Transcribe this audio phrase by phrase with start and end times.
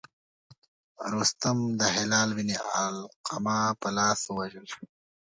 [1.13, 4.83] رستم د هلال بن علقمه په لاس ووژل شو.